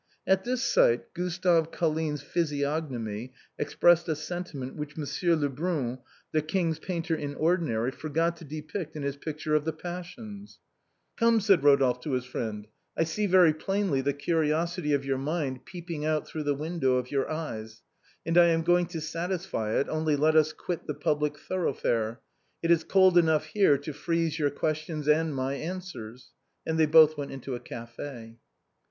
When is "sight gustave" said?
0.63-1.69